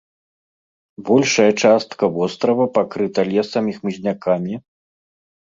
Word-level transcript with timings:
Большая 1.09 1.51
частка 1.65 2.03
вострава 2.17 2.65
пакрыта 2.79 3.21
лесам 3.35 3.63
і 3.73 3.79
хмызнякамі. 3.79 4.55